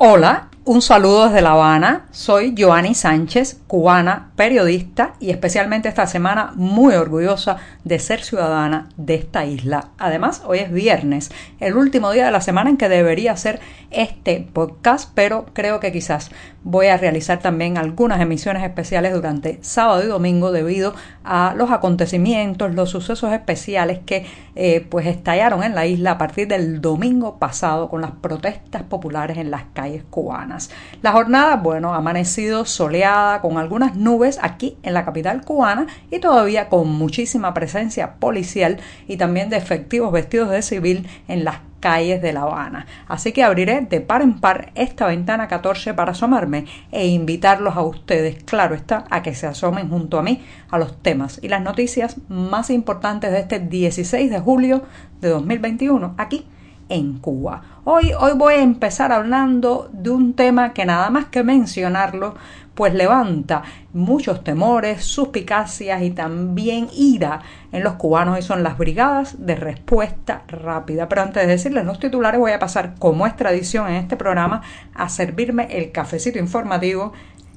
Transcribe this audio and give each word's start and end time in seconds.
Hola, 0.00 0.46
un 0.64 0.80
saludo 0.80 1.24
desde 1.26 1.42
La 1.42 1.54
Habana. 1.54 2.06
Soy 2.12 2.54
Joanny 2.56 2.94
Sánchez, 2.94 3.62
cubana, 3.66 4.30
periodista 4.36 5.14
y 5.18 5.30
especialmente 5.30 5.88
esta 5.88 6.06
semana 6.06 6.52
muy 6.54 6.94
orgullosa 6.94 7.56
de 7.82 7.98
ser 7.98 8.22
ciudadana 8.22 8.90
de 8.96 9.16
esta 9.16 9.44
isla. 9.44 9.88
Además, 9.98 10.42
hoy 10.46 10.60
es 10.60 10.70
viernes, 10.70 11.32
el 11.58 11.76
último 11.76 12.12
día 12.12 12.26
de 12.26 12.30
la 12.30 12.40
semana 12.40 12.70
en 12.70 12.76
que 12.76 12.88
debería 12.88 13.36
ser 13.36 13.58
este 13.90 14.48
podcast, 14.52 15.10
pero 15.16 15.46
creo 15.52 15.80
que 15.80 15.90
quizás 15.90 16.30
voy 16.62 16.86
a 16.86 16.96
realizar 16.96 17.40
también 17.40 17.76
algunas 17.76 18.20
emisiones 18.20 18.62
especiales 18.62 19.12
durante 19.14 19.58
sábado 19.62 20.04
y 20.04 20.06
domingo 20.06 20.52
debido 20.52 20.94
a 21.28 21.54
los 21.54 21.70
acontecimientos, 21.70 22.74
los 22.74 22.88
sucesos 22.88 23.30
especiales 23.32 24.00
que 24.06 24.24
eh, 24.56 24.86
pues 24.88 25.06
estallaron 25.06 25.62
en 25.62 25.74
la 25.74 25.84
isla 25.84 26.12
a 26.12 26.18
partir 26.18 26.48
del 26.48 26.80
domingo 26.80 27.38
pasado 27.38 27.90
con 27.90 28.00
las 28.00 28.12
protestas 28.12 28.82
populares 28.84 29.36
en 29.36 29.50
las 29.50 29.64
calles 29.74 30.02
cubanas. 30.08 30.70
La 31.02 31.12
jornada, 31.12 31.56
bueno, 31.56 31.92
ha 31.92 31.98
amanecido 31.98 32.64
soleada 32.64 33.42
con 33.42 33.58
algunas 33.58 33.94
nubes 33.94 34.38
aquí 34.40 34.78
en 34.82 34.94
la 34.94 35.04
capital 35.04 35.44
cubana 35.44 35.86
y 36.10 36.18
todavía 36.18 36.70
con 36.70 36.88
muchísima 36.88 37.52
presencia 37.52 38.14
policial 38.14 38.78
y 39.06 39.18
también 39.18 39.50
de 39.50 39.58
efectivos 39.58 40.10
vestidos 40.10 40.48
de 40.48 40.62
civil 40.62 41.06
en 41.28 41.44
las 41.44 41.67
calles 41.80 42.20
de 42.22 42.32
La 42.32 42.42
Habana. 42.42 42.86
Así 43.06 43.32
que 43.32 43.44
abriré 43.44 43.80
de 43.82 44.00
par 44.00 44.22
en 44.22 44.40
par 44.40 44.72
esta 44.74 45.06
ventana 45.06 45.48
14 45.48 45.94
para 45.94 46.12
asomarme 46.12 46.66
e 46.92 47.06
invitarlos 47.06 47.76
a 47.76 47.82
ustedes, 47.82 48.42
claro 48.44 48.74
está, 48.74 49.04
a 49.10 49.22
que 49.22 49.34
se 49.34 49.46
asomen 49.46 49.88
junto 49.88 50.18
a 50.18 50.22
mí 50.22 50.42
a 50.70 50.78
los 50.78 51.02
temas 51.02 51.40
y 51.42 51.48
las 51.48 51.62
noticias 51.62 52.16
más 52.28 52.70
importantes 52.70 53.30
de 53.32 53.40
este 53.40 53.60
16 53.60 54.30
de 54.30 54.40
julio 54.40 54.82
de 55.20 55.28
2021 55.28 56.14
aquí 56.18 56.46
en 56.88 57.18
Cuba. 57.18 57.62
Hoy, 57.84 58.12
hoy 58.18 58.32
voy 58.36 58.54
a 58.54 58.62
empezar 58.62 59.12
hablando 59.12 59.88
de 59.92 60.10
un 60.10 60.34
tema 60.34 60.72
que 60.72 60.84
nada 60.84 61.10
más 61.10 61.26
que 61.26 61.42
mencionarlo 61.42 62.34
pues 62.78 62.94
levanta 62.94 63.64
muchos 63.92 64.44
temores, 64.44 65.04
suspicacias 65.04 66.00
y 66.00 66.10
también 66.10 66.88
ira 66.96 67.40
en 67.72 67.82
los 67.82 67.94
cubanos 67.94 68.38
y 68.38 68.42
son 68.42 68.62
las 68.62 68.78
brigadas 68.78 69.44
de 69.44 69.56
respuesta 69.56 70.42
rápida. 70.46 71.08
Pero 71.08 71.22
antes 71.22 71.42
de 71.42 71.48
decirles 71.48 71.84
los 71.84 71.98
titulares 71.98 72.38
voy 72.38 72.52
a 72.52 72.60
pasar, 72.60 72.94
como 73.00 73.26
es 73.26 73.34
tradición 73.34 73.88
en 73.88 73.96
este 73.96 74.16
programa, 74.16 74.62
a 74.94 75.08
servirme 75.08 75.76
el 75.76 75.90
cafecito 75.90 76.38
informativo 76.38 77.12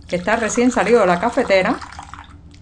que 0.07 0.15
está 0.15 0.37
recién 0.37 0.71
salido 0.71 1.01
de 1.01 1.05
la 1.05 1.19
cafetera. 1.19 1.75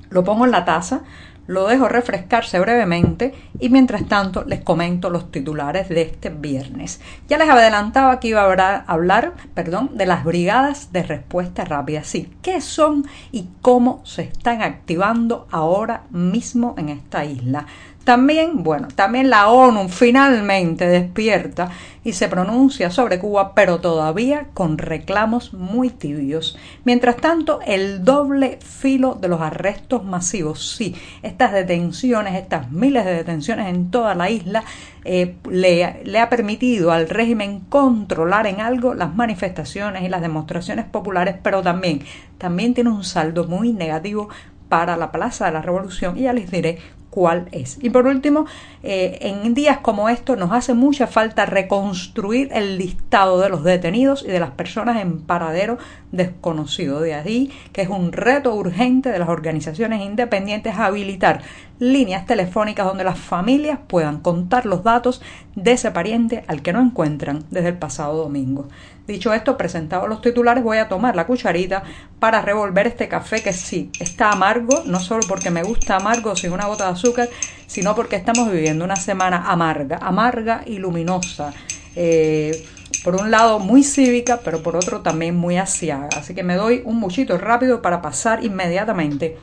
Lo 0.10 0.26
pongo 0.26 0.44
en 0.44 0.52
la 0.52 0.66
taza, 0.66 1.04
lo 1.50 1.68
dejo 1.68 1.88
refrescarse 1.88 2.60
brevemente 2.60 3.34
y 3.60 3.70
mientras 3.70 4.08
tanto 4.08 4.44
les 4.44 4.62
comento 4.62 5.10
los 5.10 5.32
titulares 5.32 5.90
de 5.90 6.04
este 6.04 6.30
viernes. 6.30 7.02
Ya 7.28 7.40
les 7.40 7.50
adelantaba 7.50 8.20
que 8.20 8.28
iba 8.28 8.42
a 8.42 8.84
hablar, 8.86 9.34
perdón, 9.56 9.90
de 9.96 10.06
las 10.06 10.26
brigadas 10.26 10.94
de 10.94 11.02
respuesta 11.02 11.66
rápida. 11.66 12.04
Sí, 12.04 12.32
¿qué 12.44 12.62
son 12.62 13.08
y 13.32 13.48
cómo 13.64 14.02
se 14.06 14.22
están 14.22 14.62
activando 14.62 15.48
ahora 15.50 16.04
mismo 16.12 16.76
en 16.78 16.90
esta 16.90 17.26
isla? 17.26 17.66
También, 18.10 18.64
bueno, 18.64 18.88
también 18.96 19.30
la 19.30 19.50
ONU 19.50 19.88
finalmente 19.88 20.88
despierta 20.88 21.70
y 22.04 22.14
se 22.14 22.28
pronuncia 22.28 22.90
sobre 22.90 23.20
Cuba, 23.20 23.54
pero 23.54 23.82
todavía 23.82 24.48
con 24.56 24.80
reclamos 24.80 25.54
muy 25.54 25.92
tibios. 25.92 26.58
Mientras 26.86 27.18
tanto, 27.18 27.60
el 27.68 28.04
doble 28.04 28.58
filo 28.64 29.14
de 29.14 29.28
los 29.28 29.42
arrestos 29.42 30.06
masivos, 30.06 30.76
sí, 30.76 30.96
estas 31.22 31.54
detenciones, 31.54 32.34
estas 32.34 32.72
miles 32.72 33.06
de 33.06 33.14
detenciones 33.14 33.68
en 33.68 33.92
toda 33.92 34.16
la 34.16 34.32
isla, 34.32 34.64
eh, 35.06 35.36
le, 35.48 36.02
le 36.04 36.20
ha 36.20 36.30
permitido 36.30 36.92
al 36.92 37.10
régimen 37.10 37.60
controlar 37.60 38.48
en 38.48 38.60
algo 38.60 38.96
las 38.96 39.14
manifestaciones 39.14 40.02
y 40.02 40.10
las 40.10 40.22
demostraciones 40.22 40.86
populares, 40.86 41.36
pero 41.44 41.62
también, 41.62 42.02
también 42.40 42.74
tiene 42.74 42.90
un 42.90 43.04
saldo 43.04 43.44
muy 43.44 43.72
negativo 43.72 44.30
para 44.68 44.98
la 44.98 45.12
Plaza 45.12 45.46
de 45.46 45.52
la 45.52 45.62
Revolución 45.62 46.18
y 46.18 46.22
ya 46.22 46.34
les 46.34 46.50
diré 46.50 46.80
cuál 47.20 47.50
es. 47.52 47.78
Y 47.82 47.90
por 47.90 48.08
último, 48.08 48.46
eh, 48.82 49.18
en 49.20 49.54
días 49.54 49.80
como 49.80 50.08
estos 50.08 50.38
nos 50.38 50.54
hace 50.54 50.74
mucha 50.74 51.06
falta 51.06 51.46
reconstruir 51.46 52.48
el 52.54 52.78
listado 52.78 53.42
de 53.42 53.50
los 53.50 53.66
detenidos 53.66 54.24
y 54.26 54.32
de 54.32 54.40
las 54.40 54.52
personas 54.52 55.02
en 55.02 55.20
paradero 55.20 55.78
desconocido. 56.14 57.02
De 57.02 57.16
ahí 57.16 57.52
que 57.74 57.82
es 57.82 57.90
un 57.90 58.14
reto 58.14 58.56
urgente 58.56 59.10
de 59.10 59.20
las 59.20 59.28
organizaciones 59.28 60.02
independientes 60.02 60.78
habilitar 60.78 61.42
líneas 61.78 62.26
telefónicas 62.26 62.86
donde 62.86 63.04
las 63.04 63.20
familias 63.20 63.80
puedan 63.86 64.22
contar 64.22 64.66
los 64.66 64.86
datos 64.86 65.22
de 65.58 65.74
ese 65.74 65.92
pariente 65.92 66.46
al 66.48 66.62
que 66.62 66.72
no 66.72 66.80
encuentran 66.80 67.44
desde 67.52 67.68
el 67.68 67.78
pasado 67.78 68.16
domingo. 68.16 68.70
Dicho 69.10 69.34
esto, 69.34 69.58
presentado 69.58 70.06
los 70.06 70.22
titulares, 70.22 70.64
voy 70.64 70.78
a 70.78 70.88
tomar 70.88 71.16
la 71.16 71.26
cucharita 71.26 71.82
para 72.20 72.44
revolver 72.44 72.86
este 72.86 73.08
café 73.08 73.42
que 73.42 73.54
sí 73.54 73.90
está 74.00 74.30
amargo, 74.30 74.84
no 74.86 75.00
solo 75.00 75.22
porque 75.28 75.50
me 75.50 75.64
gusta 75.64 75.96
amargo 75.96 76.36
sin 76.36 76.52
una 76.52 76.68
gota 76.68 76.86
de 76.86 76.92
azúcar, 76.92 77.28
sino 77.66 77.96
porque 77.96 78.18
estamos 78.18 78.52
viviendo 78.52 78.86
una 78.86 78.98
semana 78.98 79.50
amarga, 79.50 79.98
amarga 80.00 80.62
y 80.64 80.78
luminosa. 80.78 81.52
Eh, 81.96 82.64
por 83.04 83.16
un 83.16 83.32
lado 83.32 83.58
muy 83.58 83.84
cívica, 83.84 84.42
pero 84.46 84.62
por 84.62 84.76
otro 84.76 85.02
también 85.02 85.36
muy 85.36 85.58
asiaga. 85.58 86.10
Así 86.16 86.36
que 86.36 86.44
me 86.44 86.54
doy 86.54 86.84
un 86.86 86.98
muchito 86.98 87.36
rápido 87.40 87.82
para 87.82 88.04
pasar 88.04 88.46
inmediatamente 88.46 89.40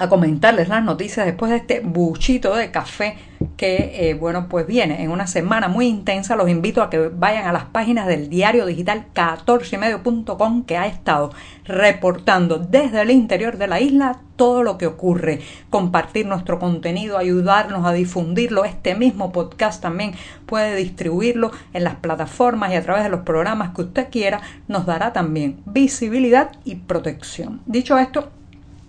a 0.00 0.08
comentarles 0.08 0.68
las 0.68 0.82
noticias 0.82 1.26
después 1.26 1.50
de 1.50 1.58
este 1.58 1.80
buchito 1.80 2.56
de 2.56 2.70
café 2.70 3.18
que, 3.58 4.08
eh, 4.08 4.14
bueno, 4.14 4.48
pues 4.48 4.66
viene 4.66 5.02
en 5.02 5.10
una 5.10 5.26
semana 5.26 5.68
muy 5.68 5.86
intensa. 5.86 6.36
Los 6.36 6.48
invito 6.48 6.82
a 6.82 6.88
que 6.88 7.08
vayan 7.08 7.46
a 7.46 7.52
las 7.52 7.64
páginas 7.64 8.06
del 8.06 8.30
diario 8.30 8.64
digital 8.64 9.04
14medio.com 9.14 10.64
que 10.64 10.78
ha 10.78 10.86
estado 10.86 11.32
reportando 11.64 12.58
desde 12.58 13.02
el 13.02 13.10
interior 13.10 13.58
de 13.58 13.66
la 13.66 13.80
isla 13.80 14.20
todo 14.36 14.62
lo 14.62 14.78
que 14.78 14.86
ocurre, 14.86 15.40
compartir 15.68 16.24
nuestro 16.24 16.58
contenido, 16.58 17.18
ayudarnos 17.18 17.84
a 17.84 17.92
difundirlo. 17.92 18.64
Este 18.64 18.94
mismo 18.94 19.32
podcast 19.32 19.82
también 19.82 20.14
puede 20.46 20.76
distribuirlo 20.76 21.50
en 21.74 21.84
las 21.84 21.96
plataformas 21.96 22.72
y 22.72 22.76
a 22.76 22.82
través 22.82 23.04
de 23.04 23.10
los 23.10 23.20
programas 23.20 23.74
que 23.74 23.82
usted 23.82 24.08
quiera. 24.10 24.40
Nos 24.66 24.86
dará 24.86 25.12
también 25.12 25.60
visibilidad 25.66 26.52
y 26.64 26.76
protección. 26.76 27.60
Dicho 27.66 27.98
esto, 27.98 28.30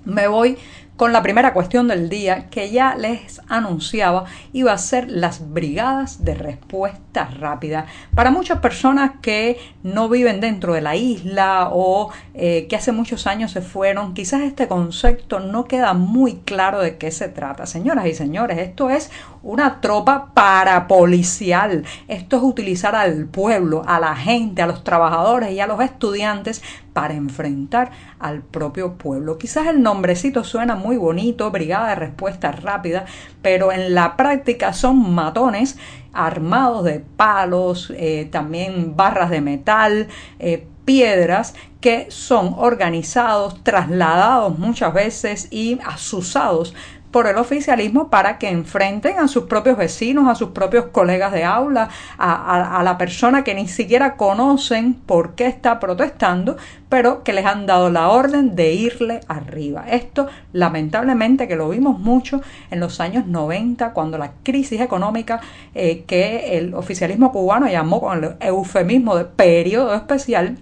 me 0.05 0.27
voy 0.27 0.57
con 1.01 1.13
la 1.13 1.23
primera 1.23 1.51
cuestión 1.51 1.87
del 1.87 2.09
día 2.09 2.51
que 2.51 2.69
ya 2.69 2.93
les 2.93 3.41
anunciaba 3.47 4.25
iba 4.53 4.71
a 4.71 4.77
ser 4.77 5.09
las 5.09 5.51
brigadas 5.51 6.23
de 6.23 6.35
respuesta 6.35 7.25
rápida. 7.25 7.87
Para 8.13 8.29
muchas 8.29 8.59
personas 8.59 9.13
que 9.19 9.57
no 9.81 10.09
viven 10.09 10.39
dentro 10.39 10.75
de 10.75 10.81
la 10.81 10.95
isla 10.95 11.69
o 11.71 12.11
eh, 12.35 12.67
que 12.69 12.75
hace 12.75 12.91
muchos 12.91 13.25
años 13.25 13.49
se 13.49 13.61
fueron, 13.61 14.13
quizás 14.13 14.41
este 14.41 14.67
concepto 14.67 15.39
no 15.39 15.65
queda 15.65 15.95
muy 15.95 16.35
claro 16.35 16.79
de 16.81 16.99
qué 16.99 17.09
se 17.09 17.29
trata. 17.29 17.65
Señoras 17.65 18.05
y 18.05 18.13
señores, 18.13 18.59
esto 18.59 18.91
es 18.91 19.09
una 19.41 19.81
tropa 19.81 20.35
parapolicial. 20.35 21.83
Esto 22.09 22.37
es 22.37 22.43
utilizar 22.43 22.95
al 22.95 23.25
pueblo, 23.25 23.81
a 23.87 23.99
la 23.99 24.15
gente, 24.15 24.61
a 24.61 24.67
los 24.67 24.83
trabajadores 24.83 25.51
y 25.51 25.59
a 25.61 25.65
los 25.65 25.81
estudiantes 25.81 26.61
para 26.93 27.13
enfrentar 27.13 27.91
al 28.19 28.41
propio 28.41 28.93
pueblo. 28.93 29.37
Quizás 29.37 29.67
el 29.67 29.81
nombrecito 29.81 30.43
suena 30.43 30.75
muy 30.75 30.97
bonito, 30.97 31.51
Brigada 31.51 31.89
de 31.89 31.95
Respuesta 31.95 32.51
Rápida, 32.51 33.05
pero 33.41 33.71
en 33.71 33.93
la 33.93 34.17
práctica 34.17 34.73
son 34.73 35.13
matones 35.13 35.77
armados 36.13 36.83
de 36.83 36.99
palos, 36.99 37.91
eh, 37.95 38.27
también 38.31 38.95
barras 38.95 39.29
de 39.29 39.41
metal, 39.41 40.07
eh, 40.39 40.67
piedras 40.85 41.55
que 41.79 42.07
son 42.09 42.55
organizados, 42.57 43.63
trasladados 43.63 44.57
muchas 44.59 44.93
veces 44.93 45.47
y 45.51 45.79
asusados 45.85 46.75
por 47.11 47.27
el 47.27 47.37
oficialismo 47.37 48.09
para 48.09 48.37
que 48.37 48.49
enfrenten 48.49 49.19
a 49.19 49.27
sus 49.27 49.43
propios 49.43 49.77
vecinos, 49.77 50.27
a 50.27 50.35
sus 50.35 50.49
propios 50.49 50.85
colegas 50.87 51.31
de 51.31 51.43
aula, 51.43 51.89
a, 52.17 52.81
la 52.83 52.97
persona 52.97 53.43
que 53.43 53.53
ni 53.53 53.67
siquiera 53.67 54.15
conocen 54.15 54.93
por 54.93 55.35
qué 55.35 55.47
está 55.47 55.79
protestando, 55.79 56.57
pero 56.89 57.23
que 57.23 57.33
les 57.33 57.45
han 57.45 57.65
dado 57.65 57.89
la 57.89 58.09
orden 58.09 58.55
de 58.55 58.73
irle 58.73 59.19
arriba. 59.27 59.85
Esto 59.89 60.27
lamentablemente 60.53 61.47
que 61.47 61.55
lo 61.55 61.69
vimos 61.69 61.99
mucho 61.99 62.41
en 62.69 62.79
los 62.79 62.99
años 62.99 63.27
90, 63.27 63.93
cuando 63.93 64.17
la 64.17 64.31
crisis 64.43 64.81
económica 64.81 65.41
eh, 65.75 66.03
que 66.07 66.57
el 66.57 66.73
oficialismo 66.73 67.31
cubano 67.31 67.67
llamó 67.67 68.01
con 68.01 68.23
el 68.23 68.35
eufemismo 68.39 69.15
de 69.15 69.25
periodo 69.25 69.93
especial, 69.93 70.57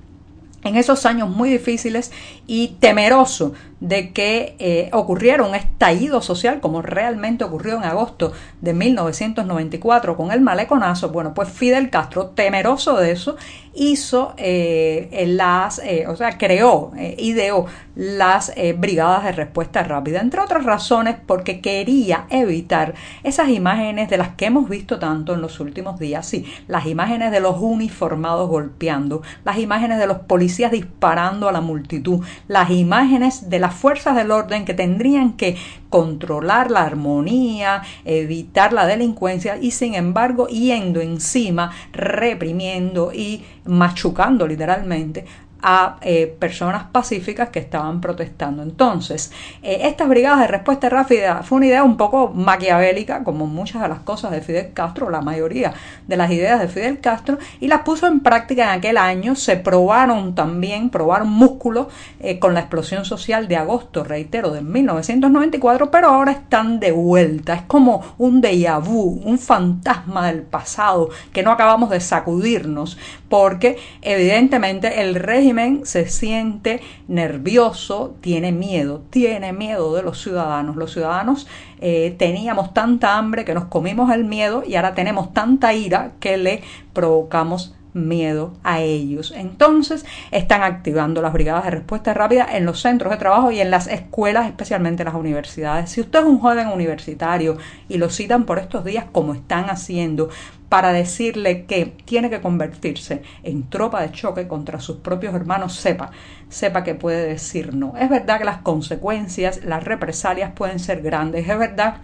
en 0.64 0.76
esos 0.76 1.06
años 1.06 1.30
muy 1.30 1.50
difíciles 1.50 2.12
y 2.46 2.76
temeroso 2.80 3.54
de 3.80 4.12
que 4.12 4.56
eh, 4.60 4.90
ocurriera 4.92 5.44
un 5.44 5.56
estallido 5.56 6.22
social 6.22 6.60
como 6.60 6.82
realmente 6.82 7.44
ocurrió 7.44 7.78
en 7.78 7.84
agosto 7.84 8.34
de 8.62 8.74
1994 8.74 10.18
con 10.18 10.32
el 10.32 10.42
maleconazo, 10.42 11.10
bueno, 11.10 11.34
pues 11.34 11.50
Fidel 11.50 11.90
Castro, 11.90 12.28
temeroso 12.28 12.98
de 12.98 13.12
eso, 13.12 13.38
hizo 13.74 14.34
eh, 14.38 15.26
las, 15.28 15.80
eh, 15.80 16.06
o 16.08 16.16
sea, 16.16 16.38
creó, 16.38 16.92
ideó 17.18 17.68
las 17.96 18.54
brigadas 18.78 19.24
de 19.24 19.32
respuesta 19.32 19.84
rápida, 19.84 20.20
entre 20.20 20.42
otras 20.42 20.64
razones 20.64 21.16
porque 21.26 21.62
quería 21.62 22.26
evitar 22.30 22.94
esas 23.24 23.50
imágenes 23.50 24.10
de 24.10 24.18
las 24.18 24.30
que 24.30 24.46
hemos 24.46 24.68
visto 24.68 25.00
tanto 25.00 25.34
en 25.34 25.42
los 25.42 25.60
últimos 25.60 26.00
días, 26.00 26.26
sí, 26.26 26.46
las 26.68 26.86
imágenes 26.86 27.32
de 27.32 27.40
los 27.40 27.58
uniformados 27.60 28.50
golpeando, 28.50 29.22
las 29.46 29.58
imágenes 29.58 30.00
de 30.00 30.08
los 30.08 30.20
policías 30.20 30.72
disparando 30.72 31.48
a 31.48 31.52
la 31.52 31.62
multitud, 31.62 32.26
las 32.48 32.70
imágenes 32.72 33.50
de 33.50 33.60
las 33.60 33.69
fuerzas 33.76 34.16
del 34.16 34.32
orden 34.32 34.66
que 34.66 34.74
tendrían 34.74 35.34
que 35.34 35.58
controlar 35.90 36.72
la 36.72 36.84
armonía, 36.84 37.82
evitar 38.06 38.74
la 38.74 38.86
delincuencia 38.86 39.58
y 39.58 39.72
sin 39.72 39.96
embargo 39.96 40.48
yendo 40.48 41.02
encima, 41.02 41.72
reprimiendo 41.92 43.12
y 43.14 43.44
machucando 43.66 44.48
literalmente 44.48 45.26
a 45.62 45.98
eh, 46.02 46.36
personas 46.40 46.86
pacíficas 46.92 47.50
que 47.50 47.60
estaban 47.60 48.02
protestando. 48.02 48.64
Entonces, 48.64 49.32
eh, 49.62 49.82
estas 49.84 50.08
brigadas 50.08 50.40
de 50.40 50.48
respuesta 50.48 50.90
rápida 50.90 51.44
fue 51.44 51.58
una 51.58 51.68
idea 51.68 51.84
un 51.84 51.98
poco 51.98 52.30
maquiavélica, 52.34 53.24
como 53.24 53.46
muchas 53.46 53.82
de 53.82 53.90
las 53.90 54.00
cosas 54.00 54.32
de 54.32 54.42
Fidel 54.42 54.74
Castro, 54.74 55.10
la 55.10 55.22
mayoría 55.22 55.74
de 56.08 56.18
las 56.18 56.32
ideas 56.32 56.60
de 56.60 56.68
Fidel 56.68 57.00
Castro, 57.00 57.38
y 57.60 57.68
las 57.68 57.82
puso 57.82 58.08
en 58.08 58.22
práctica 58.22 58.64
en 58.64 58.80
aquel 58.80 58.98
año. 58.98 59.36
Se 59.36 59.58
probaron 59.58 60.36
también, 60.36 60.90
probaron 60.90 61.30
músculos 61.30 61.88
eh, 62.20 62.40
con 62.40 62.54
la 62.54 62.62
explosión 62.62 63.06
social 63.06 63.48
de 63.48 63.58
agosto, 63.58 64.04
reitero, 64.04 64.52
de 64.52 64.62
1994, 64.62 65.92
pero 65.92 66.08
ahora 66.10 66.32
están 66.32 66.80
de 66.80 66.92
vuelta. 66.92 67.54
Es 67.54 67.64
como 67.64 68.02
un 68.18 68.42
déjà 68.42 68.80
vu, 68.80 69.22
un 69.26 69.38
fantasma 69.38 70.28
del 70.28 70.44
pasado 70.44 71.10
que 71.34 71.44
no 71.44 71.52
acabamos 71.52 71.90
de 71.90 72.00
sacudirnos, 72.00 72.98
porque 73.28 73.78
evidentemente 74.02 75.02
el 75.02 75.16
régimen 75.16 75.49
se 75.84 76.08
siente 76.08 76.82
nervioso, 77.08 78.16
tiene 78.22 78.52
miedo, 78.52 79.02
tiene 79.10 79.54
miedo 79.54 79.96
de 79.96 80.04
los 80.04 80.22
ciudadanos. 80.22 80.76
Los 80.76 80.94
ciudadanos 80.94 81.48
eh, 81.80 82.16
teníamos 82.18 82.74
tanta 82.74 83.18
hambre 83.18 83.46
que 83.46 83.54
nos 83.54 83.66
comimos 83.66 84.12
el 84.12 84.26
miedo 84.26 84.64
y 84.66 84.76
ahora 84.76 84.94
tenemos 84.94 85.34
tanta 85.34 85.74
ira 85.74 86.12
que 86.20 86.38
le 86.38 86.62
provocamos 86.94 87.76
miedo 87.94 88.54
a 88.64 88.82
ellos. 88.82 89.34
Entonces 89.36 90.06
están 90.32 90.64
activando 90.64 91.22
las 91.22 91.34
brigadas 91.34 91.66
de 91.66 91.72
respuesta 91.72 92.14
rápida 92.14 92.48
en 92.52 92.66
los 92.66 92.82
centros 92.82 93.12
de 93.12 93.18
trabajo 93.18 93.52
y 93.52 93.60
en 93.60 93.72
las 93.72 93.88
escuelas, 93.88 94.48
especialmente 94.48 95.04
en 95.04 95.08
las 95.08 95.16
universidades. 95.16 95.92
Si 95.92 96.02
usted 96.02 96.20
es 96.20 96.26
un 96.26 96.40
joven 96.40 96.68
universitario 96.68 97.58
y 97.88 97.98
lo 97.98 98.10
citan 98.10 98.46
por 98.46 98.60
estos 98.60 98.86
días 98.86 99.06
como 99.12 99.34
están 99.34 99.70
haciendo 99.70 100.30
para 100.70 100.94
decirle 100.94 101.66
que 101.66 101.88
tiene 102.06 102.30
que 102.30 102.42
convertirse 102.42 103.24
en 103.44 103.70
tropa 103.70 104.02
de 104.02 104.12
choque 104.12 104.48
contra 104.48 104.80
sus 104.80 104.98
propios 104.98 105.34
hermanos, 105.34 105.76
sepa, 105.76 106.12
sepa 106.48 106.84
que 106.84 106.94
puede 106.94 107.28
decir 107.28 107.74
no. 107.74 107.96
Es 107.98 108.10
verdad 108.10 108.38
que 108.38 108.46
las 108.46 108.62
consecuencias, 108.62 109.66
las 109.66 109.84
represalias 109.84 110.52
pueden 110.56 110.80
ser 110.80 111.02
grandes, 111.02 111.50
es 111.50 111.58
verdad 111.58 111.98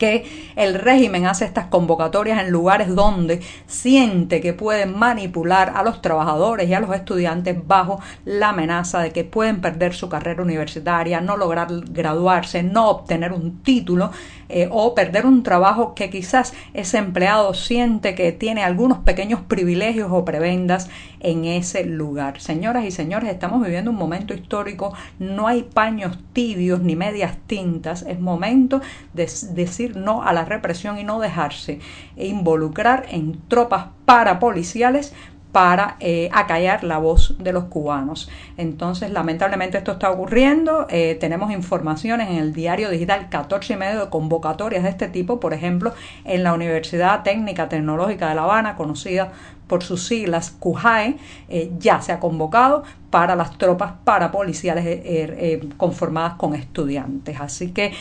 que 0.00 0.24
el 0.56 0.74
régimen 0.74 1.26
hace 1.26 1.44
estas 1.44 1.66
convocatorias 1.66 2.42
en 2.42 2.50
lugares 2.50 2.92
donde 2.92 3.40
siente 3.66 4.40
que 4.40 4.54
pueden 4.54 4.98
manipular 4.98 5.74
a 5.76 5.84
los 5.84 6.02
trabajadores 6.02 6.68
y 6.68 6.74
a 6.74 6.80
los 6.80 6.92
estudiantes 6.92 7.56
bajo 7.64 8.00
la 8.24 8.48
amenaza 8.48 9.00
de 9.00 9.12
que 9.12 9.24
pueden 9.24 9.60
perder 9.60 9.94
su 9.94 10.08
carrera 10.08 10.42
universitaria, 10.42 11.20
no 11.20 11.36
lograr 11.36 11.68
graduarse, 11.90 12.62
no 12.62 12.88
obtener 12.88 13.32
un 13.32 13.62
título 13.62 14.10
eh, 14.50 14.68
o 14.70 14.94
perder 14.94 15.26
un 15.26 15.42
trabajo 15.42 15.94
que 15.94 16.10
quizás 16.10 16.52
ese 16.74 16.98
empleado 16.98 17.54
siente 17.54 18.14
que 18.14 18.32
tiene 18.32 18.62
algunos 18.62 18.98
pequeños 18.98 19.40
privilegios 19.40 20.08
o 20.10 20.24
prebendas 20.24 20.90
en 21.20 21.44
ese 21.44 21.84
lugar. 21.84 22.40
Señoras 22.40 22.84
y 22.84 22.90
señores, 22.90 23.30
estamos 23.30 23.62
viviendo 23.62 23.90
un 23.90 23.96
momento 23.96 24.34
histórico, 24.34 24.92
no 25.18 25.46
hay 25.46 25.62
paños 25.62 26.18
tibios 26.32 26.80
ni 26.80 26.96
medias 26.96 27.36
tintas, 27.46 28.02
es 28.02 28.18
momento 28.18 28.80
de 29.12 29.28
decir 29.52 29.96
no 29.96 30.22
a 30.22 30.32
la 30.32 30.44
represión 30.44 30.98
y 30.98 31.04
no 31.04 31.20
dejarse 31.20 31.80
involucrar 32.16 33.06
en 33.10 33.40
tropas 33.48 33.86
parapoliciales 34.04 35.14
para 35.52 35.96
eh, 36.00 36.28
acallar 36.32 36.84
la 36.84 36.98
voz 36.98 37.36
de 37.38 37.52
los 37.52 37.64
cubanos. 37.64 38.30
Entonces, 38.56 39.10
lamentablemente 39.10 39.78
esto 39.78 39.92
está 39.92 40.10
ocurriendo. 40.10 40.86
Eh, 40.90 41.16
tenemos 41.18 41.50
informaciones 41.50 42.28
en 42.28 42.36
el 42.36 42.52
diario 42.52 42.90
digital 42.90 43.28
14 43.28 43.72
y 43.72 43.76
medio 43.76 44.04
de 44.04 44.10
convocatorias 44.10 44.84
de 44.84 44.90
este 44.90 45.08
tipo, 45.08 45.40
por 45.40 45.52
ejemplo, 45.52 45.92
en 46.24 46.44
la 46.44 46.54
Universidad 46.54 47.22
Técnica 47.22 47.68
Tecnológica 47.68 48.28
de 48.28 48.34
La 48.34 48.42
Habana, 48.42 48.76
conocida 48.76 49.32
por 49.70 49.84
sus 49.84 50.04
siglas 50.04 50.50
CUJAE, 50.50 51.16
eh, 51.48 51.70
ya 51.78 52.02
se 52.02 52.10
ha 52.10 52.18
convocado 52.18 52.82
para 53.08 53.36
las 53.36 53.56
tropas 53.56 53.92
parapoliciales 54.02 54.84
eh, 54.84 55.00
eh, 55.04 55.68
conformadas 55.76 56.34
con 56.34 56.56
estudiantes. 56.56 57.40
Así 57.40 57.70
que 57.70 57.92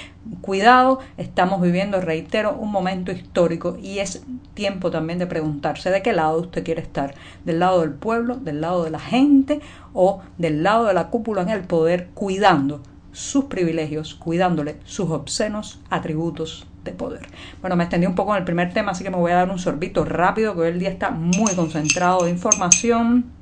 cuidado, 0.41 0.97
estamos 1.17 1.61
viviendo, 1.61 2.01
reitero, 2.01 2.55
un 2.55 2.71
momento 2.71 3.11
histórico 3.11 3.77
y 3.79 3.99
es 3.99 4.23
tiempo 4.55 4.89
también 4.89 5.19
de 5.19 5.27
preguntarse 5.27 5.91
de 5.91 6.01
qué 6.01 6.11
lado 6.11 6.41
usted 6.41 6.63
quiere 6.63 6.81
estar, 6.81 7.13
del 7.45 7.59
lado 7.59 7.81
del 7.81 7.91
pueblo, 7.91 8.37
del 8.37 8.61
lado 8.61 8.83
de 8.83 8.89
la 8.89 8.99
gente 8.99 9.61
o 9.93 10.21
del 10.39 10.63
lado 10.63 10.85
de 10.85 10.95
la 10.95 11.09
cúpula 11.09 11.43
en 11.43 11.49
el 11.49 11.61
poder, 11.61 12.07
cuidando 12.15 12.81
sus 13.11 13.45
privilegios, 13.45 14.15
cuidándole 14.15 14.77
sus 14.85 15.09
obscenos 15.09 15.79
atributos 15.89 16.67
de 16.83 16.91
poder. 16.91 17.27
Bueno, 17.61 17.75
me 17.75 17.83
extendí 17.83 18.07
un 18.07 18.15
poco 18.15 18.33
en 18.33 18.39
el 18.39 18.45
primer 18.45 18.73
tema, 18.73 18.91
así 18.91 19.03
que 19.03 19.09
me 19.09 19.17
voy 19.17 19.31
a 19.31 19.35
dar 19.35 19.49
un 19.49 19.59
sorbito 19.59 20.05
rápido, 20.05 20.53
que 20.55 20.61
hoy 20.61 20.69
el 20.69 20.79
día 20.79 20.89
está 20.89 21.11
muy 21.11 21.53
concentrado 21.55 22.25
de 22.25 22.31
información. 22.31 23.38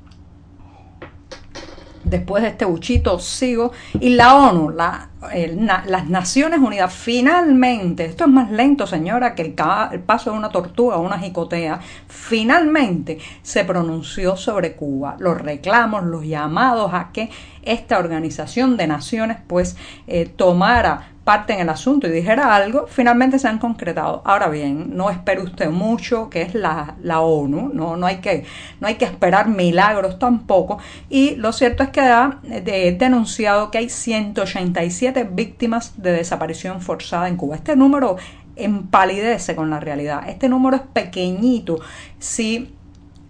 Después 2.10 2.44
de 2.44 2.50
este 2.50 2.66
buchito 2.66 3.20
sigo. 3.20 3.72
Y 4.00 4.10
la 4.10 4.36
ONU, 4.36 4.70
la, 4.70 5.10
las 5.86 6.08
Naciones 6.08 6.60
Unidas, 6.60 6.94
finalmente, 6.94 8.06
esto 8.06 8.26
es 8.26 8.30
más 8.30 8.52
lento 8.52 8.88
señora 8.88 9.36
que 9.36 9.42
el, 9.42 9.56
el 9.92 10.00
paso 10.00 10.32
de 10.32 10.38
una 10.38 10.50
tortuga 10.50 10.98
o 10.98 11.02
una 11.02 11.20
jicotea, 11.20 11.80
finalmente 12.08 13.18
se 13.42 13.66
pronunció 13.66 14.36
sobre 14.38 14.76
Cuba. 14.76 15.16
Los 15.20 15.40
reclamos, 15.40 16.04
los 16.04 16.26
llamados 16.26 16.94
a 16.94 17.12
que 17.12 17.30
esta 17.64 17.98
organización 18.00 18.78
de 18.78 18.88
naciones 18.88 19.38
pues 19.48 19.76
eh, 20.08 20.26
tomara 20.26 21.17
parte 21.28 21.52
en 21.52 21.60
el 21.60 21.68
asunto 21.68 22.08
y 22.08 22.10
dijera 22.10 22.56
algo, 22.56 22.88
finalmente 22.88 23.38
se 23.38 23.50
han 23.50 23.60
concretado. 23.60 24.22
Ahora 24.24 24.48
bien, 24.48 24.96
no 24.96 25.10
espere 25.10 25.42
usted 25.42 25.70
mucho, 25.70 26.30
que 26.30 26.42
es 26.42 26.54
la, 26.56 26.96
la 27.04 27.20
ONU, 27.20 27.70
no, 27.74 27.98
no, 27.98 28.06
hay 28.06 28.20
que, 28.20 28.46
no 28.80 28.88
hay 28.88 28.96
que 28.96 29.04
esperar 29.04 29.50
milagros 29.50 30.20
tampoco. 30.20 30.80
Y 31.10 31.36
lo 31.36 31.52
cierto 31.52 31.84
es 31.84 31.90
que 31.90 32.00
ha 32.00 32.40
denunciado 32.98 33.72
que 33.72 33.80
hay 33.80 33.90
187 33.90 35.26
víctimas 35.30 36.02
de 36.02 36.14
desaparición 36.14 36.80
forzada 36.80 37.28
en 37.28 37.36
Cuba. 37.36 37.58
Este 37.58 37.76
número 37.76 38.16
empalidece 38.56 39.54
con 39.54 39.70
la 39.70 39.82
realidad. 39.82 40.30
Este 40.30 40.48
número 40.48 40.78
es 40.78 40.84
pequeñito 40.94 41.82
si 42.20 42.74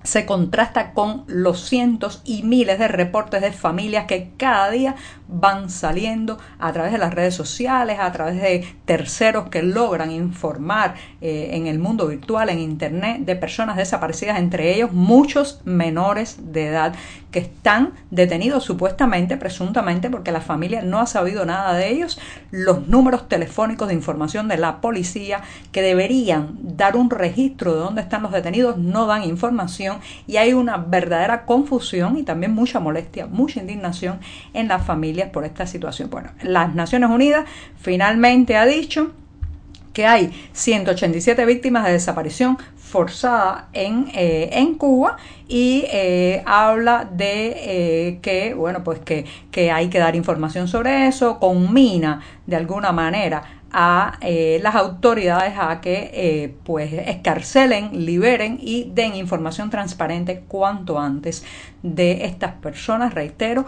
se 0.07 0.25
contrasta 0.25 0.93
con 0.93 1.25
los 1.27 1.67
cientos 1.67 2.21
y 2.23 2.43
miles 2.43 2.79
de 2.79 2.87
reportes 2.87 3.41
de 3.41 3.51
familias 3.51 4.05
que 4.05 4.31
cada 4.37 4.71
día 4.71 4.95
van 5.27 5.69
saliendo 5.69 6.37
a 6.59 6.71
través 6.71 6.93
de 6.93 6.97
las 6.97 7.13
redes 7.13 7.35
sociales, 7.35 7.97
a 7.99 8.09
través 8.13 8.41
de 8.41 8.65
terceros 8.85 9.49
que 9.49 9.63
logran 9.63 10.09
informar 10.11 10.95
eh, 11.19 11.49
en 11.51 11.67
el 11.67 11.77
mundo 11.77 12.07
virtual, 12.07 12.47
en 12.47 12.59
Internet, 12.59 13.25
de 13.25 13.35
personas 13.35 13.75
desaparecidas, 13.75 14.39
entre 14.39 14.73
ellos 14.73 14.93
muchos 14.93 15.59
menores 15.65 16.53
de 16.53 16.67
edad 16.67 16.95
que 17.31 17.39
están 17.39 17.93
detenidos 18.09 18.63
supuestamente, 18.63 19.37
presuntamente, 19.37 20.09
porque 20.09 20.31
la 20.31 20.41
familia 20.41 20.81
no 20.81 20.99
ha 20.99 21.07
sabido 21.07 21.45
nada 21.45 21.73
de 21.73 21.89
ellos. 21.89 22.19
Los 22.51 22.87
números 22.87 23.27
telefónicos 23.27 23.89
de 23.89 23.93
información 23.93 24.47
de 24.47 24.57
la 24.57 24.79
policía 24.81 25.41
que 25.71 25.81
deberían 25.81 26.57
dar 26.61 26.95
un 26.95 27.09
registro 27.09 27.73
de 27.73 27.79
dónde 27.79 28.01
están 28.01 28.23
los 28.23 28.31
detenidos 28.31 28.77
no 28.77 29.05
dan 29.05 29.23
información 29.23 29.99
y 30.25 30.37
hay 30.37 30.53
una 30.53 30.77
verdadera 30.77 31.45
confusión 31.45 32.17
y 32.17 32.23
también 32.23 32.53
mucha 32.53 32.79
molestia, 32.79 33.27
mucha 33.27 33.59
indignación 33.59 34.19
en 34.53 34.67
las 34.67 34.85
familias 34.85 35.29
por 35.29 35.43
esta 35.43 35.67
situación. 35.67 36.09
Bueno, 36.09 36.29
las 36.41 36.73
Naciones 36.73 37.09
Unidas 37.09 37.45
finalmente 37.77 38.55
ha 38.55 38.65
dicho 38.65 39.11
que 39.97 40.05
hay 40.05 40.31
187 40.53 41.43
víctimas 41.47 41.83
de 41.83 41.93
desaparición 41.93 42.59
forzada 42.87 43.67
en, 43.73 44.07
eh, 44.13 44.49
en 44.53 44.75
Cuba 44.75 45.17
y 45.47 45.83
eh, 45.91 46.41
habla 46.45 47.03
de 47.11 47.55
eh, 47.57 48.19
que 48.21 48.53
bueno 48.53 48.83
pues 48.83 48.99
que, 48.99 49.25
que, 49.51 49.71
hay 49.71 49.89
que 49.89 49.99
dar 49.99 50.15
información 50.15 50.69
sobre 50.69 51.07
eso 51.07 51.37
conmina 51.37 52.21
de 52.45 52.55
alguna 52.55 52.93
manera 52.93 53.43
a 53.69 54.17
las 54.21 54.75
autoridades 54.75 55.53
a 55.59 55.81
que 55.81 56.55
pues 56.63 56.93
escarcelen, 56.93 58.05
liberen 58.05 58.57
y 58.61 58.89
den 58.95 59.13
información 59.13 59.69
transparente 59.69 60.45
cuanto 60.47 60.97
antes 60.97 61.43
de 61.83 62.25
estas 62.25 62.53
personas, 62.53 63.13
reitero, 63.13 63.65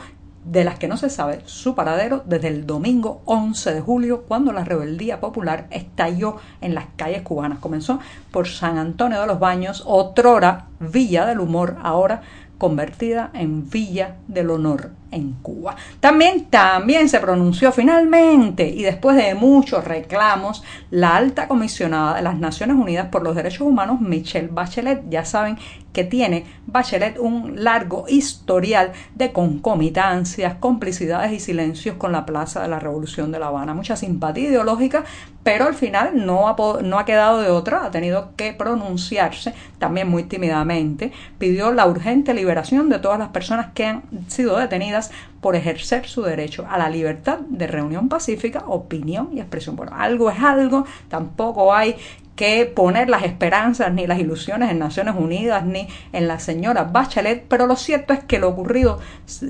de 0.51 0.63
las 0.63 0.79
que 0.79 0.87
no 0.87 0.97
se 0.97 1.09
sabe 1.09 1.41
su 1.45 1.75
paradero 1.75 2.23
desde 2.25 2.47
el 2.47 2.65
domingo 2.65 3.21
11 3.25 3.73
de 3.73 3.81
julio, 3.81 4.23
cuando 4.27 4.51
la 4.51 4.63
rebeldía 4.63 5.19
popular 5.19 5.67
estalló 5.69 6.37
en 6.61 6.73
las 6.73 6.85
calles 6.95 7.21
cubanas. 7.21 7.59
Comenzó 7.59 7.99
por 8.31 8.47
San 8.47 8.77
Antonio 8.79 9.21
de 9.21 9.27
los 9.27 9.39
Baños, 9.39 9.83
otrora 9.85 10.65
Villa 10.79 11.27
del 11.27 11.39
Humor, 11.39 11.77
ahora 11.83 12.21
convertida 12.57 13.29
en 13.33 13.69
Villa 13.69 14.17
del 14.27 14.49
Honor 14.49 14.98
en 15.11 15.33
Cuba. 15.41 15.75
También, 15.99 16.45
también 16.45 17.09
se 17.09 17.19
pronunció 17.19 17.71
finalmente 17.71 18.67
y 18.67 18.83
después 18.83 19.15
de 19.17 19.35
muchos 19.35 19.83
reclamos 19.85 20.63
la 20.91 21.15
alta 21.15 21.47
comisionada 21.47 22.15
de 22.15 22.21
las 22.21 22.37
Naciones 22.37 22.77
Unidas 22.77 23.07
por 23.07 23.23
los 23.23 23.35
Derechos 23.35 23.61
Humanos, 23.61 24.01
Michelle 24.01 24.49
Bachelet. 24.51 25.03
Ya 25.09 25.25
saben 25.25 25.57
que 25.93 26.03
tiene 26.03 26.45
Bachelet 26.67 27.17
un 27.17 27.63
largo 27.63 28.05
historial 28.07 28.91
de 29.15 29.31
concomitancias, 29.31 30.55
complicidades 30.55 31.31
y 31.31 31.39
silencios 31.39 31.95
con 31.95 32.11
la 32.11 32.25
Plaza 32.25 32.61
de 32.61 32.67
la 32.67 32.79
Revolución 32.79 33.31
de 33.31 33.39
La 33.39 33.47
Habana. 33.47 33.73
Mucha 33.73 33.95
simpatía 33.95 34.49
ideológica, 34.49 35.03
pero 35.43 35.65
al 35.65 35.73
final 35.73 36.25
no 36.25 36.47
ha, 36.47 36.55
no 36.83 36.99
ha 36.99 37.05
quedado 37.05 37.41
de 37.41 37.49
otra, 37.49 37.85
ha 37.85 37.91
tenido 37.91 38.31
que 38.35 38.53
pronunciarse, 38.53 39.53
también 39.79 40.07
muy 40.07 40.23
tímidamente, 40.23 41.11
pidió 41.37 41.71
la 41.71 41.87
urgente 41.87 42.33
liberación 42.33 42.89
de 42.89 42.99
todas 42.99 43.17
las 43.17 43.29
personas 43.29 43.67
que 43.73 43.85
han 43.85 44.03
sido 44.27 44.57
detenidas 44.57 44.98
por 45.41 45.55
ejercer 45.55 46.07
su 46.07 46.21
derecho 46.21 46.65
a 46.69 46.77
la 46.77 46.89
libertad 46.89 47.39
de 47.39 47.67
reunión 47.67 48.09
pacífica, 48.09 48.63
opinión 48.67 49.29
y 49.33 49.39
expresión. 49.39 49.75
Bueno, 49.75 49.93
algo 49.95 50.29
es 50.29 50.39
algo, 50.39 50.85
tampoco 51.09 51.73
hay 51.73 51.95
que 52.35 52.65
poner 52.65 53.09
las 53.09 53.23
esperanzas 53.23 53.91
ni 53.91 54.07
las 54.07 54.17
ilusiones 54.17 54.71
en 54.71 54.79
Naciones 54.79 55.15
Unidas 55.17 55.65
ni 55.65 55.89
en 56.13 56.27
la 56.29 56.39
señora 56.39 56.85
Bachelet, 56.85 57.45
pero 57.49 57.67
lo 57.67 57.75
cierto 57.75 58.13
es 58.13 58.23
que 58.23 58.39
lo 58.39 58.47
ocurrido 58.47 58.99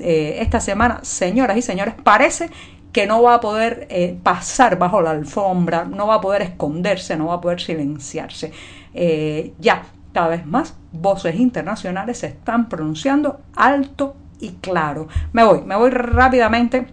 eh, 0.00 0.38
esta 0.40 0.58
semana, 0.58 0.98
señoras 1.02 1.56
y 1.56 1.62
señores, 1.62 1.94
parece 2.02 2.50
que 2.92 3.06
no 3.06 3.22
va 3.22 3.34
a 3.34 3.40
poder 3.40 3.86
eh, 3.90 4.18
pasar 4.20 4.76
bajo 4.76 5.00
la 5.02 5.12
alfombra, 5.12 5.84
no 5.84 6.08
va 6.08 6.16
a 6.16 6.20
poder 6.20 6.42
esconderse, 6.42 7.16
no 7.16 7.26
va 7.26 7.34
a 7.34 7.40
poder 7.40 7.60
silenciarse. 7.60 8.52
Eh, 8.92 9.52
ya, 9.60 9.84
cada 10.12 10.28
vez 10.28 10.44
más 10.44 10.74
voces 10.90 11.36
internacionales 11.36 12.18
se 12.18 12.26
están 12.26 12.68
pronunciando 12.68 13.40
alto 13.54 14.16
y 14.40 14.50
claro. 14.60 15.08
Me 15.32 15.44
voy, 15.44 15.62
me 15.62 15.76
voy 15.76 15.90
rápidamente 15.90 16.86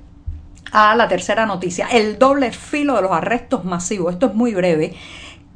a 0.71 0.95
la 0.95 1.07
tercera 1.07 1.45
noticia, 1.45 1.87
el 1.87 2.19
doble 2.19 2.51
filo 2.51 2.95
de 2.95 3.01
los 3.01 3.11
arrestos 3.11 3.65
masivos. 3.65 4.13
Esto 4.13 4.27
es 4.27 4.33
muy 4.33 4.53
breve. 4.53 4.95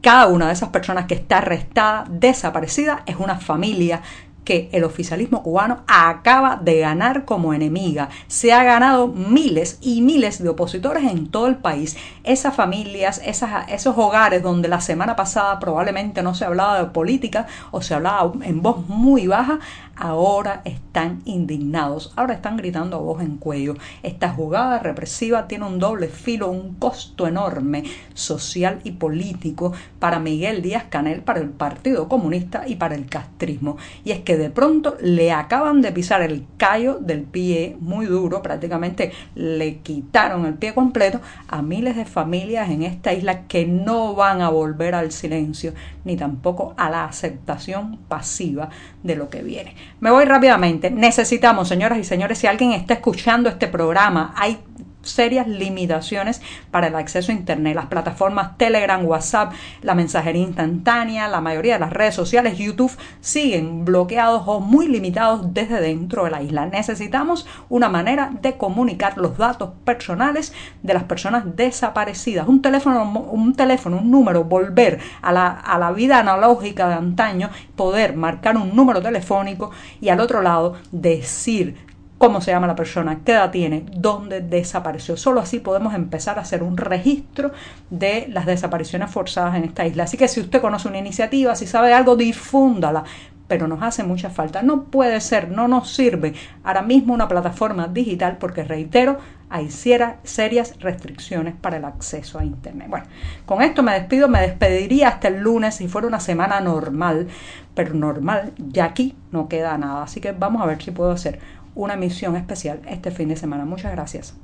Cada 0.02 0.28
una 0.28 0.48
de 0.48 0.54
esas 0.54 0.70
personas 0.70 1.06
que 1.06 1.14
está 1.14 1.40
arrestada, 1.40 2.06
desaparecida, 2.10 3.04
es 3.06 3.18
una 3.18 3.38
familia 3.38 4.02
que 4.44 4.70
el 4.72 4.84
oficialismo 4.84 5.44
cubano 5.44 5.84
acaba 5.88 6.56
de 6.56 6.80
ganar 6.80 7.26
como 7.26 7.54
enemiga. 7.54 8.10
Se 8.28 8.54
ha 8.54 8.64
ganado 8.64 9.08
miles 9.08 9.78
y 9.82 10.02
miles 10.02 10.42
de 10.42 10.50
opositores 10.50 11.04
en 11.04 11.28
todo 11.28 11.48
el 11.48 11.58
país. 11.58 11.96
Esas 12.24 12.56
familias, 12.56 13.22
esos 13.24 13.98
hogares 13.98 14.42
donde 14.42 14.68
la 14.68 14.82
semana 14.82 15.16
pasada 15.16 15.60
probablemente 15.60 16.24
no 16.24 16.34
se 16.34 16.46
hablaba 16.46 16.80
de 16.80 16.86
política 16.90 17.48
o 17.72 17.82
se 17.82 17.94
hablaba 17.94 18.32
en 18.44 18.62
voz 18.62 18.88
muy 18.88 19.28
baja, 19.28 19.60
ahora 19.96 20.62
están 20.66 21.22
indignados, 21.26 22.12
ahora 22.16 22.34
están 22.34 22.58
gritando 22.58 22.98
a 22.98 23.02
voz 23.02 23.22
en 23.22 23.38
cuello. 23.38 23.76
Esta 24.02 24.30
jugada 24.30 24.80
represiva 24.80 25.48
tiene 25.48 25.66
un 25.66 25.78
doble 25.78 26.08
filo, 26.08 26.50
un 26.50 26.74
costo 26.76 27.28
enorme 27.28 27.84
social 28.16 28.80
y 28.84 28.92
político 28.92 29.74
para 30.00 30.20
Miguel 30.20 30.62
Díaz 30.62 30.86
Canel, 30.90 31.22
para 31.22 31.40
el 31.40 31.50
Partido 31.50 32.08
Comunista 32.08 32.64
y 32.68 32.76
para 32.76 32.96
el 32.96 33.06
castrismo. 33.06 33.78
Y 34.04 34.12
es 34.12 34.20
que 34.22 34.31
de 34.38 34.50
pronto 34.50 34.98
le 35.02 35.32
acaban 35.32 35.82
de 35.82 35.92
pisar 35.92 36.22
el 36.22 36.46
callo 36.58 37.00
del 37.00 37.24
pie 37.24 37.78
muy 37.80 38.06
duro, 38.06 38.42
prácticamente 38.42 39.12
le 39.36 39.78
quitaron 39.80 40.46
el 40.46 40.56
pie 40.56 40.74
completo 40.74 41.22
a 41.48 41.62
miles 41.62 41.96
de 41.96 42.06
familias 42.06 42.70
en 42.70 42.84
esta 42.84 43.14
isla 43.14 43.48
que 43.48 43.66
no 43.66 44.16
van 44.16 44.42
a 44.42 44.50
volver 44.50 44.96
al 44.96 45.12
silencio 45.12 45.74
ni 46.06 46.16
tampoco 46.16 46.74
a 46.78 46.90
la 46.90 47.06
aceptación 47.06 47.98
pasiva 48.08 48.70
de 49.04 49.16
lo 49.16 49.30
que 49.30 49.42
viene. 49.42 49.76
Me 50.00 50.12
voy 50.12 50.26
rápidamente. 50.26 50.92
Necesitamos, 50.92 51.68
señoras 51.68 52.00
y 52.00 52.04
señores, 52.04 52.38
si 52.38 52.48
alguien 52.48 52.72
está 52.72 52.96
escuchando 52.96 53.50
este 53.50 53.68
programa, 53.68 54.34
hay 54.36 54.60
serias 55.04 55.48
limitaciones 55.48 56.42
para 56.72 56.88
el 56.88 56.96
acceso 56.96 57.32
a 57.32 57.36
Internet. 57.36 57.76
Las 57.76 57.88
plataformas 57.88 58.58
Telegram, 58.58 59.04
WhatsApp, 59.06 59.54
la 59.82 59.96
mensajería 59.96 60.44
instantánea, 60.44 61.28
la 61.28 61.42
mayoría 61.42 61.74
de 61.74 61.80
las 61.80 61.94
redes 61.94 62.16
sociales, 62.16 62.58
YouTube, 62.58 62.92
siguen 63.20 63.86
bloqueados 63.86 64.44
o 64.46 64.60
muy 64.60 64.88
limitados 64.88 65.54
desde 65.54 65.82
dentro 65.82 66.26
de 66.26 66.32
la 66.32 66.42
isla. 66.42 66.66
Necesitamos 66.66 67.48
una 67.70 67.90
manera 67.90 68.32
de 68.42 68.58
comunicar 68.58 69.18
los 69.18 69.38
datos 69.38 69.72
personales 69.84 70.54
de 70.84 70.94
las 70.94 71.04
personas 71.04 71.56
desaparecidas. 71.56 72.48
Un 72.48 72.62
teléfono, 72.62 73.04
un, 73.04 73.56
teléfono, 73.56 73.98
un 73.98 74.12
número, 74.12 74.44
volver 74.44 75.00
a 75.22 75.32
la, 75.32 75.50
a 75.50 75.78
la 75.78 75.92
vida 75.92 76.20
analógica 76.20 76.88
de 76.88 76.96
antaño, 76.96 77.50
poder 77.76 78.16
marcar 78.16 78.58
un 78.58 78.76
número 78.76 79.02
telefónico 79.02 79.72
y 80.00 80.10
al 80.10 80.20
otro 80.20 80.42
lado 80.42 80.76
decir 80.92 81.91
cómo 82.22 82.40
se 82.40 82.52
llama 82.52 82.68
la 82.68 82.76
persona, 82.76 83.22
qué 83.26 83.32
edad 83.32 83.50
tiene, 83.50 83.84
dónde 83.96 84.42
desapareció. 84.42 85.18
Solo 85.18 85.42
así 85.42 85.58
podemos 85.58 85.96
empezar 85.96 86.38
a 86.38 86.44
hacer 86.44 86.62
un 86.62 86.78
registro 86.78 87.52
de 87.90 88.28
las 88.30 88.46
desapariciones 88.46 89.10
forzadas 89.10 89.56
en 89.56 89.64
esta 89.64 89.88
isla. 89.88 90.04
Así 90.04 90.18
que 90.18 90.28
si 90.28 90.40
usted 90.40 90.62
conoce 90.62 90.88
una 90.88 91.00
iniciativa, 91.00 91.56
si 91.56 91.66
sabe 91.66 91.94
algo, 91.94 92.16
difúndala 92.16 93.06
pero 93.48 93.68
nos 93.68 93.84
hace 93.84 94.06
mucha 94.06 94.30
falta. 94.30 94.62
No 94.62 94.86
puede 94.86 95.20
ser, 95.20 95.50
no 95.50 95.68
nos 95.68 95.94
sirve 95.94 96.34
ahora 96.64 96.84
mismo 96.84 97.14
una 97.14 97.28
plataforma 97.28 97.90
digital 97.90 98.38
porque, 98.38 98.64
reitero, 98.64 99.18
hay 99.50 99.70
serias 99.70 100.80
restricciones 100.80 101.54
para 101.60 101.76
el 101.76 101.84
acceso 101.84 102.40
a 102.40 102.46
Internet. 102.46 102.88
Bueno, 102.88 103.08
con 103.46 103.62
esto 103.62 103.84
me 103.84 103.92
despido, 103.92 104.30
me 104.30 104.40
despediría 104.40 105.10
hasta 105.10 105.28
el 105.28 105.42
lunes 105.42 105.76
si 105.76 105.90
fuera 105.90 106.08
una 106.08 106.22
semana 106.22 106.62
normal, 106.62 107.28
pero 107.76 107.94
normal, 107.94 108.54
ya 108.58 108.86
aquí 108.86 109.18
no 109.34 109.50
queda 109.50 109.78
nada. 109.78 110.04
Así 110.04 110.22
que 110.22 110.32
vamos 110.32 110.62
a 110.62 110.66
ver 110.66 110.82
si 110.82 110.92
puedo 110.92 111.12
hacer 111.12 111.40
una 111.76 111.94
emisión 111.94 112.36
especial 112.36 112.82
este 112.88 113.12
fin 113.12 113.30
de 113.30 113.36
semana. 113.36 113.66
Muchas 113.66 113.92
gracias. 113.92 114.36